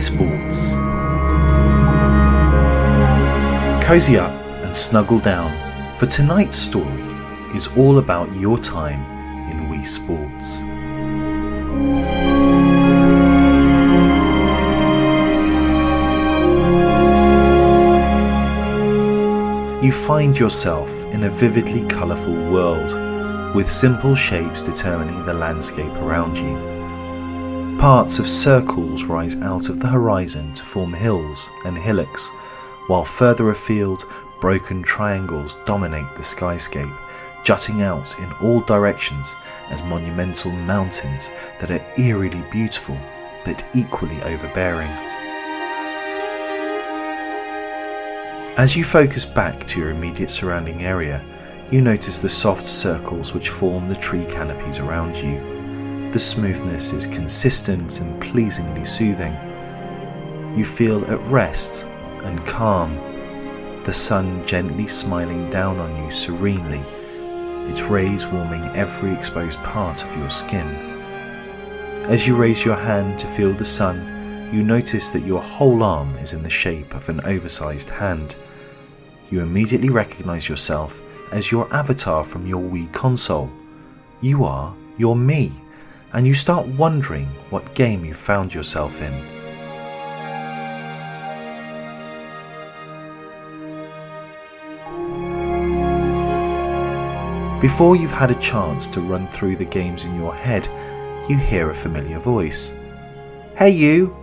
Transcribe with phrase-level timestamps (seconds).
[0.00, 0.72] Sports.
[3.84, 4.32] Cozy up
[4.64, 5.52] and snuggle down,
[5.98, 7.02] for tonight's story
[7.54, 9.02] is all about your time
[9.50, 10.62] in Wii Sports.
[19.84, 26.38] You find yourself in a vividly colourful world, with simple shapes determining the landscape around
[26.38, 26.69] you.
[27.80, 32.28] Parts of circles rise out of the horizon to form hills and hillocks,
[32.88, 34.04] while further afield,
[34.38, 36.94] broken triangles dominate the skyscape,
[37.42, 39.34] jutting out in all directions
[39.70, 42.98] as monumental mountains that are eerily beautiful
[43.46, 44.90] but equally overbearing.
[48.58, 51.24] As you focus back to your immediate surrounding area,
[51.70, 55.49] you notice the soft circles which form the tree canopies around you.
[56.12, 59.32] The smoothness is consistent and pleasingly soothing.
[60.56, 61.84] You feel at rest
[62.24, 62.96] and calm,
[63.84, 66.82] the sun gently smiling down on you serenely,
[67.70, 70.66] its rays warming every exposed part of your skin.
[72.08, 76.16] As you raise your hand to feel the sun, you notice that your whole arm
[76.16, 78.34] is in the shape of an oversized hand.
[79.30, 83.48] You immediately recognize yourself as your avatar from your Wii console.
[84.20, 85.52] You are your me,
[86.12, 89.12] and you start wondering what game you found yourself in.
[97.60, 100.66] Before you've had a chance to run through the games in your head,
[101.28, 102.72] you hear a familiar voice.
[103.56, 104.16] Hey, you!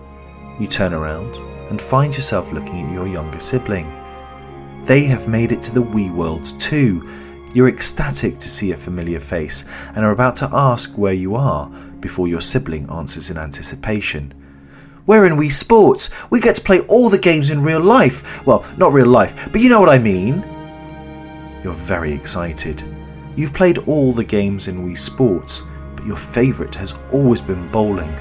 [0.60, 1.36] You turn around
[1.70, 3.92] and find yourself looking at your younger sibling.
[4.86, 7.08] They have made it to the Wii world too.
[7.54, 9.64] You're ecstatic to see a familiar face
[9.96, 11.68] and are about to ask where you are
[12.00, 14.34] before your sibling answers in anticipation.
[15.06, 16.10] We're in Wii Sports.
[16.30, 18.46] We get to play all the games in real life.
[18.46, 20.44] Well, not real life, but you know what I mean.
[21.64, 22.84] You're very excited.
[23.38, 25.64] You've played all the games in Wii Sports,
[25.96, 28.14] but your favourite has always been bowling.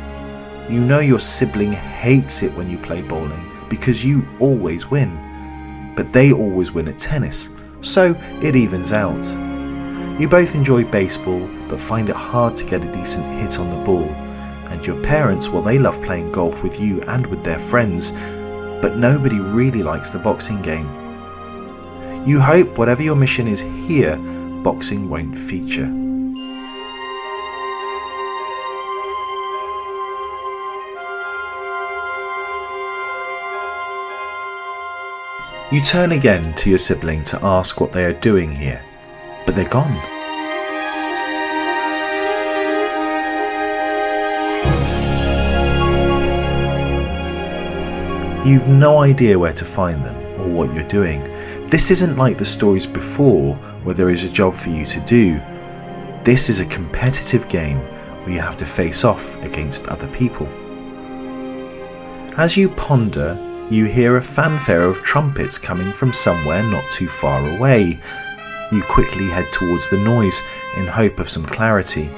[0.70, 5.92] You know your sibling hates it when you play bowling because you always win.
[5.96, 7.48] But they always win at tennis,
[7.86, 9.24] so it evens out.
[10.20, 13.84] You both enjoy baseball but find it hard to get a decent hit on the
[13.84, 14.08] ball.
[14.70, 18.12] And your parents, well, they love playing golf with you and with their friends,
[18.80, 20.88] but nobody really likes the boxing game.
[22.26, 24.16] You hope whatever your mission is here,
[24.62, 26.05] boxing won't feature.
[35.72, 38.80] You turn again to your sibling to ask what they are doing here,
[39.44, 39.96] but they're gone.
[48.46, 51.24] You've no idea where to find them or what you're doing.
[51.66, 55.40] This isn't like the stories before where there is a job for you to do.
[56.22, 57.78] This is a competitive game
[58.22, 60.46] where you have to face off against other people.
[62.36, 63.34] As you ponder
[63.70, 67.98] you hear a fanfare of trumpets coming from somewhere not too far away.
[68.70, 70.40] You quickly head towards the noise
[70.76, 72.08] in hope of some clarity.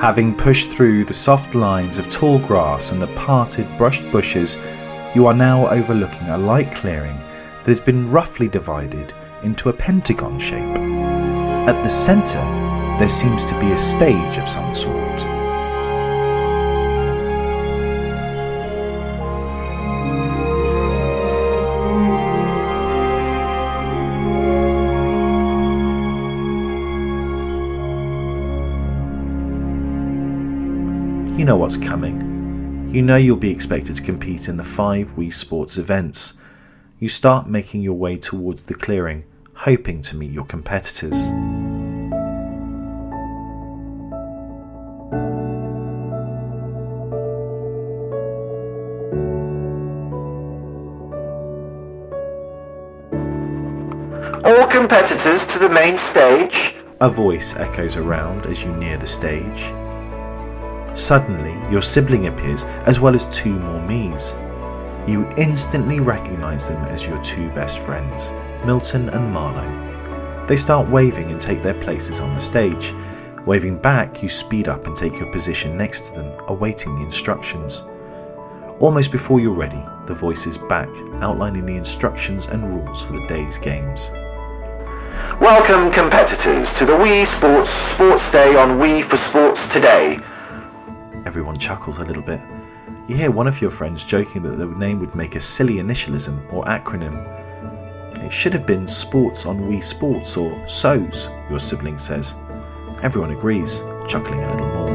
[0.00, 4.56] Having pushed through the soft lines of tall grass and the parted brushed bushes,
[5.14, 9.12] you are now overlooking a light clearing that has been roughly divided
[9.42, 10.78] into a pentagon shape.
[11.68, 12.69] At the centre
[13.00, 15.20] there seems to be a stage of some sort.
[31.38, 32.90] You know what's coming.
[32.92, 36.34] You know you'll be expected to compete in the five Wii Sports events.
[36.98, 39.24] You start making your way towards the clearing,
[39.54, 41.30] hoping to meet your competitors.
[54.50, 56.74] All competitors to the main stage.
[57.00, 59.72] A voice echoes around as you near the stage.
[60.98, 64.32] Suddenly, your sibling appears, as well as two more Miis.
[65.08, 68.32] You instantly recognize them as your two best friends,
[68.66, 70.46] Milton and Marlowe.
[70.48, 72.92] They start waving and take their places on the stage.
[73.46, 77.84] Waving back, you speed up and take your position next to them, awaiting the instructions.
[78.80, 80.88] Almost before you're ready, the voice is back,
[81.22, 84.10] outlining the instructions and rules for the day's games.
[85.40, 90.18] Welcome, competitors, to the Wii Sports Sports Day on Wii for Sports today.
[91.26, 92.40] Everyone chuckles a little bit.
[93.08, 96.52] You hear one of your friends joking that the name would make a silly initialism
[96.52, 97.26] or acronym.
[98.24, 102.34] It should have been Sports on Wii Sports or SOS, your sibling says.
[103.02, 104.90] Everyone agrees, chuckling a little more.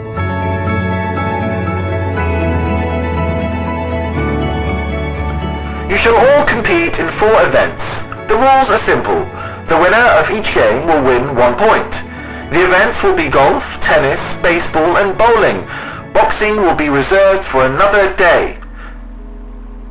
[5.89, 8.01] You shall all compete in four events.
[8.28, 9.25] The rules are simple.
[9.68, 11.92] The winner of each game will win one point.
[12.52, 15.66] The events will be golf, tennis, baseball and bowling.
[16.14, 18.60] Boxing will be reserved for another day.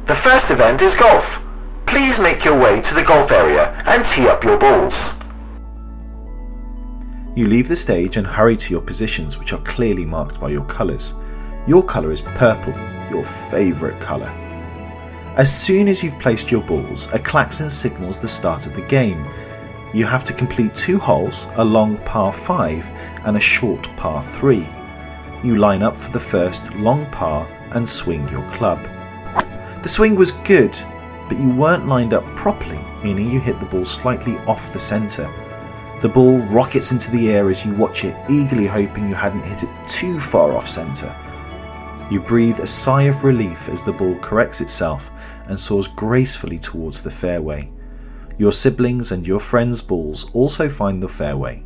[0.07, 1.41] The first event is golf.
[1.87, 5.15] Please make your way to the golf area and tee up your balls.
[7.37, 10.65] You leave the stage and hurry to your positions, which are clearly marked by your
[10.67, 11.15] colours.
[11.67, 12.73] Your colour is purple,
[13.11, 14.29] your favourite colour.
[15.37, 19.27] As soon as you've placed your balls, a klaxon signals the start of the game.
[19.95, 22.85] You have to complete two holes, a long par 5
[23.27, 24.67] and a short par 3.
[25.45, 28.81] You line up for the first long par and swing your club.
[29.85, 30.77] The swing was good,
[31.29, 35.33] but you weren't lined up properly, meaning you hit the ball slightly off the centre.
[36.03, 39.63] The ball rockets into the air as you watch it, eagerly hoping you hadn't hit
[39.63, 41.15] it too far off centre.
[42.11, 45.13] You breathe a sigh of relief as the ball corrects itself
[45.47, 47.71] and soars gracefully towards the fairway.
[48.39, 51.63] Your siblings and your friends' balls also find the fairway.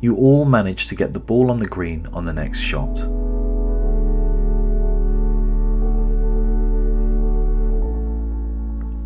[0.00, 3.00] You all manage to get the ball on the green on the next shot.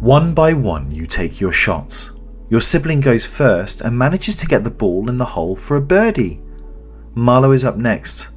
[0.00, 2.10] One by one, you take your shots.
[2.50, 5.80] Your sibling goes first and manages to get the ball in the hole for a
[5.80, 6.42] birdie.
[7.14, 8.28] Marlowe is up next.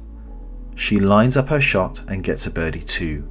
[0.74, 3.28] She lines up her shot and gets a birdie too.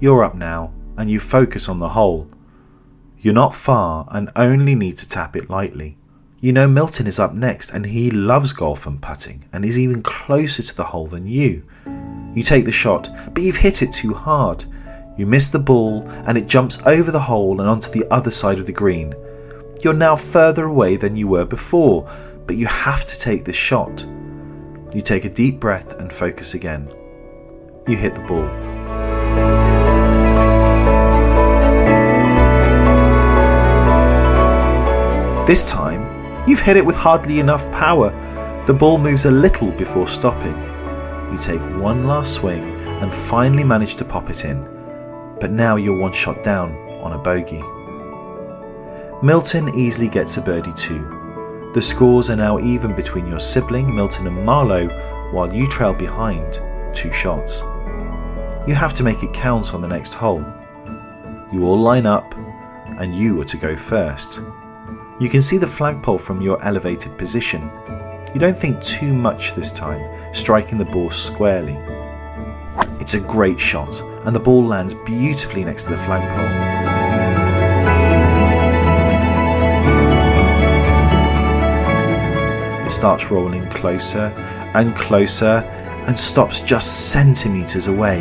[0.00, 2.30] You're up now, and you focus on the hole.
[3.22, 5.98] You're not far and only need to tap it lightly.
[6.40, 10.02] You know Milton is up next and he loves golf and putting and is even
[10.02, 11.62] closer to the hole than you.
[12.34, 14.64] You take the shot, but you've hit it too hard.
[15.18, 18.58] You miss the ball and it jumps over the hole and onto the other side
[18.58, 19.14] of the green.
[19.82, 22.10] You're now further away than you were before,
[22.46, 24.02] but you have to take this shot.
[24.94, 26.88] You take a deep breath and focus again.
[27.86, 28.69] You hit the ball.
[35.46, 38.10] This time, you've hit it with hardly enough power.
[38.66, 40.56] The ball moves a little before stopping.
[41.32, 42.62] You take one last swing
[43.00, 44.62] and finally manage to pop it in,
[45.40, 47.62] but now you're one shot down on a bogey.
[49.22, 51.70] Milton easily gets a birdie too.
[51.74, 54.88] The scores are now even between your sibling Milton and Marlowe,
[55.32, 56.60] while you trail behind
[56.94, 57.62] two shots.
[58.66, 60.44] You have to make it count on the next hole.
[61.52, 62.34] You all line up,
[62.98, 64.40] and you are to go first.
[65.20, 67.70] You can see the flagpole from your elevated position.
[68.32, 70.02] You don't think too much this time,
[70.32, 71.76] striking the ball squarely.
[73.00, 76.46] It's a great shot, and the ball lands beautifully next to the flagpole.
[82.86, 84.32] It starts rolling closer
[84.72, 85.62] and closer
[86.06, 88.20] and stops just centimetres away.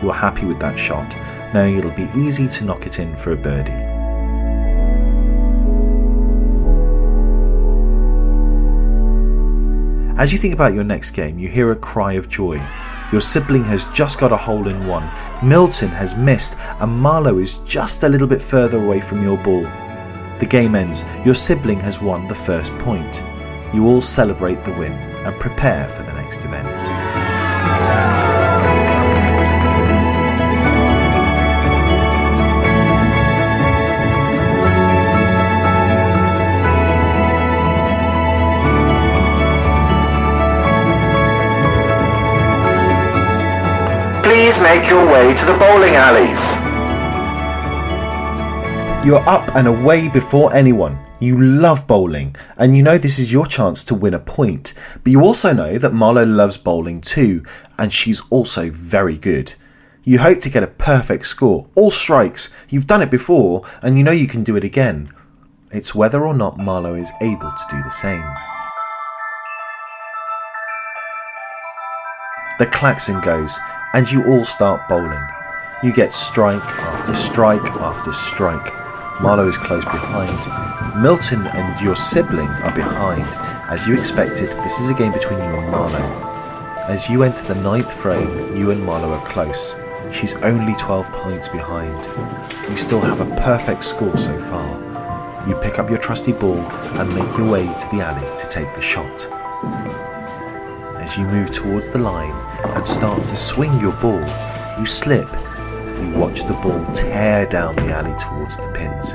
[0.00, 1.12] You're happy with that shot,
[1.52, 3.87] knowing it'll be easy to knock it in for a birdie.
[10.18, 12.60] As you think about your next game, you hear a cry of joy.
[13.12, 15.08] Your sibling has just got a hole in one,
[15.44, 19.62] Milton has missed, and Marlowe is just a little bit further away from your ball.
[20.40, 23.22] The game ends, your sibling has won the first point.
[23.72, 26.97] You all celebrate the win and prepare for the next event.
[44.38, 46.40] Please make your way to the bowling alleys.
[49.04, 50.96] You're up and away before anyone.
[51.18, 54.74] You love bowling, and you know this is your chance to win a point.
[55.02, 57.44] But you also know that Marlowe loves bowling too,
[57.78, 59.54] and she's also very good.
[60.04, 62.54] You hope to get a perfect score, all strikes.
[62.68, 65.12] You've done it before, and you know you can do it again.
[65.72, 68.22] It's whether or not Marlowe is able to do the same.
[72.58, 73.56] The klaxon goes,
[73.94, 75.24] and you all start bowling.
[75.80, 78.74] You get strike after strike after strike.
[79.20, 81.00] Marlowe is close behind.
[81.00, 83.24] Milton and your sibling are behind.
[83.70, 86.28] As you expected, this is a game between you and Marlowe.
[86.88, 89.76] As you enter the ninth frame, you and Marlowe are close.
[90.10, 92.06] She's only 12 points behind.
[92.68, 95.46] You still have a perfect score so far.
[95.48, 96.58] You pick up your trusty ball
[96.98, 99.28] and make your way to the alley to take the shot.
[101.08, 102.34] As you move towards the line
[102.76, 104.20] and start to swing your ball,
[104.78, 105.26] you slip.
[105.26, 109.14] You watch the ball tear down the alley towards the pins.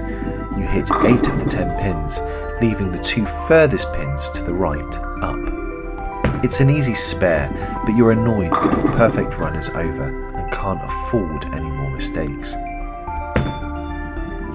[0.57, 2.19] You hit 8 of the 10 pins,
[2.63, 6.43] leaving the two furthest pins to the right up.
[6.43, 7.51] It's an easy spare,
[7.85, 12.53] but you're annoyed that your perfect run is over and can't afford any more mistakes.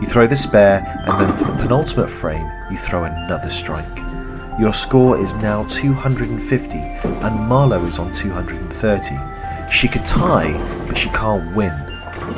[0.01, 4.08] You throw the spare, and then for the penultimate frame, you throw another strike.
[4.59, 9.17] Your score is now 250, and Marlowe is on 230.
[9.71, 10.53] She could tie,
[10.89, 11.73] but she can't win.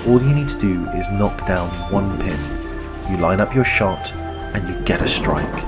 [0.06, 2.38] All you need to do is knock down one pin.
[3.10, 5.64] You line up your shot, and you get a strike.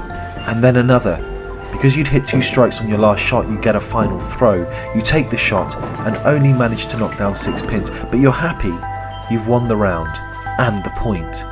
[0.47, 1.16] And then another.
[1.73, 4.71] Because you'd hit two strikes on your last shot, you get a final throw.
[4.94, 5.75] You take the shot
[6.06, 8.75] and only manage to knock down six pins, but you're happy.
[9.32, 10.14] You've won the round
[10.61, 11.44] and the point.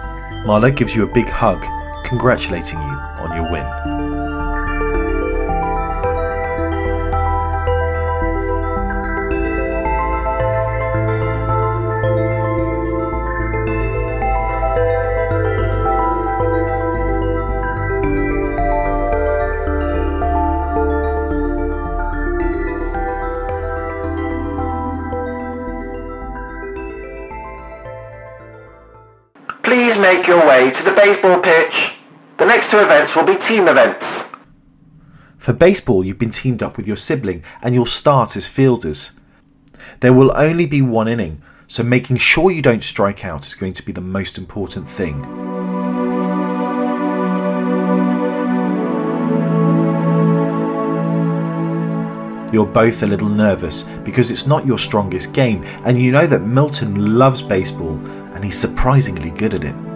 [0.44, 1.64] Marlowe gives you a big hug,
[2.04, 3.99] congratulating you on your win.
[30.20, 31.92] Make your way to the baseball pitch.
[32.36, 34.26] The next two events will be team events.
[35.38, 39.12] For baseball, you've been teamed up with your sibling and you'll start as fielders.
[40.00, 43.72] There will only be one inning, so making sure you don't strike out is going
[43.72, 45.24] to be the most important thing.
[52.52, 56.42] You're both a little nervous because it's not your strongest game, and you know that
[56.42, 57.96] Milton loves baseball
[58.34, 59.89] and he's surprisingly good at it.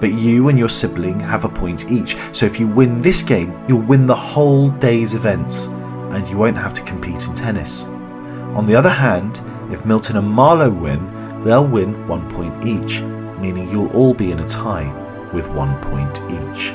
[0.00, 3.56] But you and your sibling have a point each, so if you win this game,
[3.68, 7.84] you'll win the whole day's events, and you won't have to compete in tennis.
[8.54, 9.40] On the other hand,
[9.72, 13.00] if Milton and Marlowe win, they'll win one point each,
[13.40, 14.92] meaning you'll all be in a tie
[15.32, 16.72] with one point each.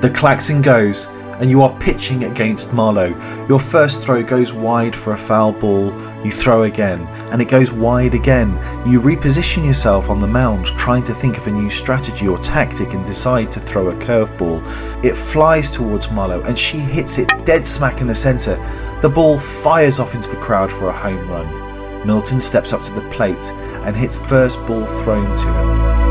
[0.00, 1.06] The klaxon goes,
[1.40, 3.14] and you are pitching against Marlowe.
[3.48, 5.92] Your first throw goes wide for a foul ball.
[6.24, 8.50] You throw again, and it goes wide again.
[8.86, 12.94] You reposition yourself on the mound, trying to think of a new strategy or tactic,
[12.94, 15.04] and decide to throw a curveball.
[15.04, 18.56] It flies towards Marlowe, and she hits it dead smack in the centre.
[19.00, 22.06] The ball fires off into the crowd for a home run.
[22.06, 23.44] Milton steps up to the plate
[23.84, 26.03] and hits the first ball thrown to him.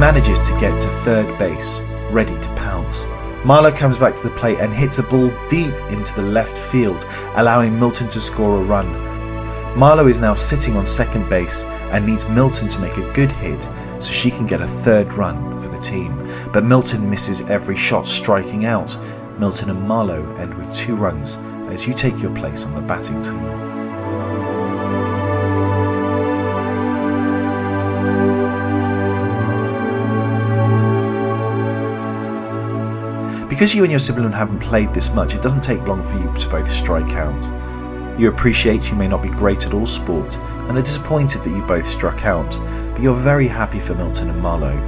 [0.00, 1.78] Manages to get to third base,
[2.10, 3.04] ready to pounce.
[3.44, 7.06] Marlowe comes back to the plate and hits a ball deep into the left field,
[7.36, 8.88] allowing Milton to score a run.
[9.78, 13.62] Marlowe is now sitting on second base and needs Milton to make a good hit
[13.98, 16.16] so she can get a third run for the team.
[16.50, 18.96] But Milton misses every shot, striking out.
[19.38, 21.36] Milton and Marlowe end with two runs
[21.70, 23.69] as you take your place on the batting team.
[33.60, 36.32] Because you and your sibling haven't played this much, it doesn't take long for you
[36.38, 38.18] to both strike out.
[38.18, 41.60] You appreciate you may not be great at all sport and are disappointed that you
[41.66, 42.50] both struck out,
[42.94, 44.80] but you're very happy for Milton and Marlowe.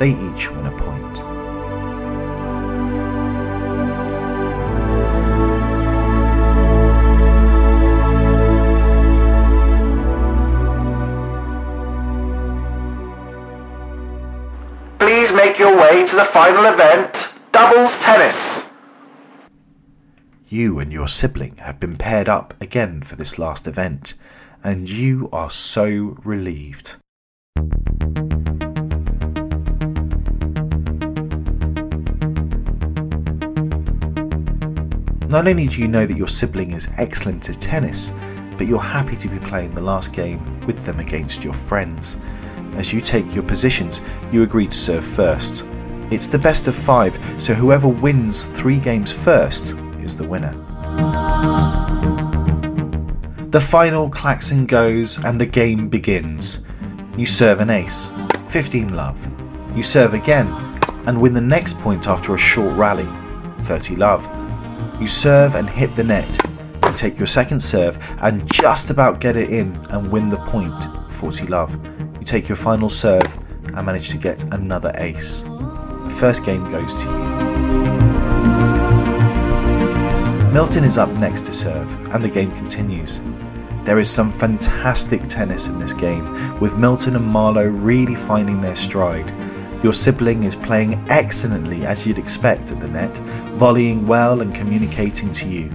[0.00, 1.14] They each win a point.
[14.98, 17.25] Please make your way to the final event,
[17.56, 18.68] doubles tennis.
[20.50, 24.12] You and your sibling have been paired up again for this last event,
[24.62, 26.96] and you are so relieved.
[35.30, 38.12] Not only do you know that your sibling is excellent at tennis,
[38.58, 42.18] but you're happy to be playing the last game with them against your friends.
[42.74, 45.64] As you take your positions, you agree to serve first.
[46.08, 50.52] It's the best of five, so whoever wins three games first is the winner.
[53.50, 56.64] The final klaxon goes and the game begins.
[57.16, 58.10] You serve an ace,
[58.50, 59.18] 15 love.
[59.74, 60.46] You serve again
[61.06, 63.08] and win the next point after a short rally,
[63.62, 64.28] 30 love.
[65.00, 66.28] You serve and hit the net.
[66.84, 70.74] You take your second serve and just about get it in and win the point,
[71.14, 71.74] 40 love.
[72.20, 73.26] You take your final serve
[73.64, 75.44] and manage to get another ace.
[76.06, 77.46] The first game goes to you.
[80.52, 83.20] Milton is up next to serve, and the game continues.
[83.84, 88.74] There is some fantastic tennis in this game, with Milton and Marlowe really finding their
[88.74, 89.30] stride.
[89.84, 93.14] Your sibling is playing excellently as you'd expect at the net,
[93.58, 95.68] volleying well and communicating to you.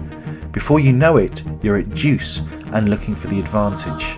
[0.52, 2.42] Before you know it, you're at deuce
[2.74, 4.18] and looking for the advantage.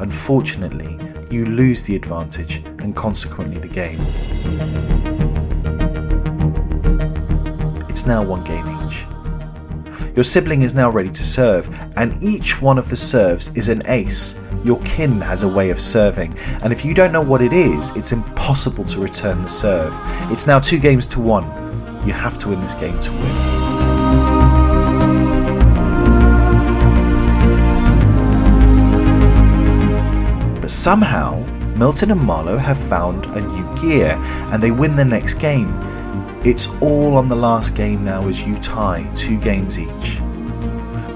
[0.00, 0.98] Unfortunately,
[1.30, 4.93] you lose the advantage and consequently the game.
[8.06, 9.06] Now one game each.
[10.14, 13.82] Your sibling is now ready to serve, and each one of the serves is an
[13.86, 14.36] ace.
[14.62, 17.90] Your kin has a way of serving, and if you don't know what it is,
[17.96, 19.92] it's impossible to return the serve.
[20.30, 21.44] It's now two games to one.
[22.06, 23.74] You have to win this game to win.
[30.60, 31.40] But somehow,
[31.74, 34.12] Milton and Marlowe have found a new gear
[34.52, 35.72] and they win the next game.
[36.44, 40.20] It's all on the last game now as you tie two games each.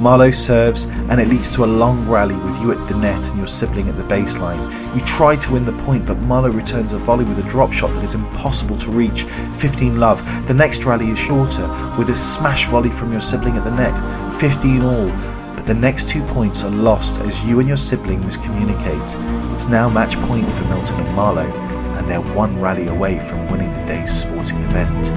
[0.01, 3.37] Marlowe serves and it leads to a long rally with you at the net and
[3.37, 4.59] your sibling at the baseline.
[4.95, 7.95] You try to win the point, but Marlowe returns a volley with a drop shot
[7.95, 9.25] that is impossible to reach.
[9.59, 10.25] 15 love.
[10.49, 11.67] The next rally is shorter
[11.99, 14.41] with a smash volley from your sibling at the net.
[14.41, 15.11] 15 all.
[15.55, 19.53] But the next two points are lost as you and your sibling miscommunicate.
[19.55, 21.78] It's now match point for Milton and Marlowe
[22.09, 25.13] they're one rally away from winning the day's sporting event.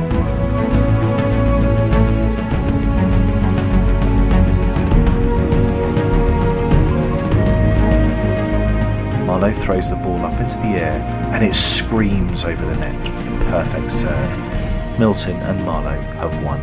[9.25, 11.01] Marlowe throws the ball up into the air
[11.33, 14.99] and it screams over the net for the perfect serve.
[14.99, 16.61] Milton and Marlowe have won.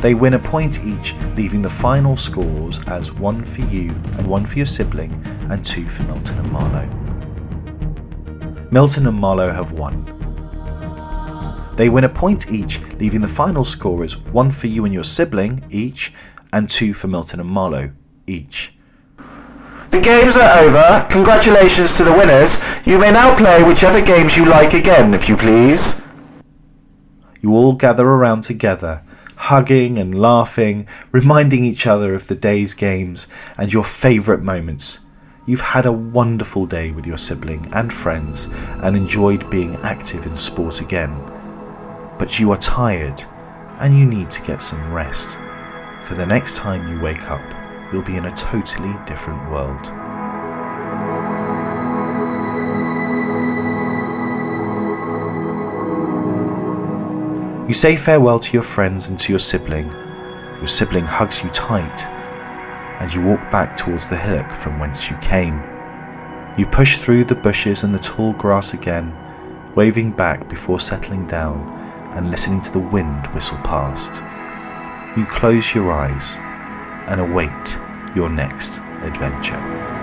[0.00, 4.46] They win a point each, leaving the final scores as one for you and one
[4.46, 5.12] for your sibling,
[5.50, 6.97] and two for Milton and Marlowe.
[8.70, 10.04] Milton and Marlowe have won.
[11.76, 15.04] They win a point each, leaving the final score as one for you and your
[15.04, 16.12] sibling each,
[16.52, 17.90] and two for Milton and Marlowe
[18.26, 18.74] each.
[19.90, 21.06] The games are over.
[21.10, 22.60] Congratulations to the winners.
[22.84, 26.02] You may now play whichever games you like again, if you please.
[27.40, 29.02] You all gather around together,
[29.36, 35.00] hugging and laughing, reminding each other of the day's games and your favourite moments.
[35.48, 38.48] You've had a wonderful day with your sibling and friends
[38.82, 41.18] and enjoyed being active in sport again.
[42.18, 43.24] But you are tired
[43.78, 45.38] and you need to get some rest.
[46.04, 47.40] For the next time you wake up,
[47.90, 49.86] you'll be in a totally different world.
[57.66, 59.90] You say farewell to your friends and to your sibling.
[60.58, 62.17] Your sibling hugs you tight
[62.98, 65.62] and you walk back towards the hillock from whence you came.
[66.56, 69.16] You push through the bushes and the tall grass again,
[69.74, 71.60] waving back before settling down
[72.16, 74.22] and listening to the wind whistle past.
[75.16, 76.36] You close your eyes
[77.08, 77.78] and await
[78.14, 79.97] your next adventure.